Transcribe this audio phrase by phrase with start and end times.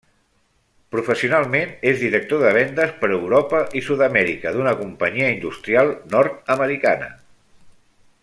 [0.93, 7.11] Professionalment és director de vendes per Europa i Sud-amèrica d'una companyia industrial nord-americana.